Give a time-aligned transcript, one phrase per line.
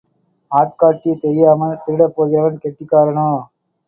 [0.51, 3.29] ஆட்காட்டி தெரியாமல் திருடப் போகிறவன் கெட்டிக்காரனோ?